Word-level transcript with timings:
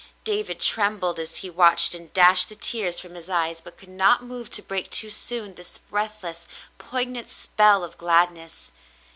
David 0.23 0.59
trembled 0.59 1.19
as 1.19 1.37
he 1.45 1.49
watched, 1.51 1.93
and 1.93 2.11
dashed 2.11 2.49
the 2.49 2.55
tears 2.55 2.99
from 2.99 3.13
his 3.13 3.29
eyes, 3.29 3.61
but 3.61 3.77
could 3.77 3.87
not 3.89 4.23
move 4.23 4.49
to 4.49 4.63
break 4.63 4.89
too 4.89 5.11
soon 5.11 5.53
this 5.53 5.77
breathless, 5.77 6.47
poignant 6.79 7.29
spell 7.29 7.83
of 7.83 7.99
gladness. 7.99 8.71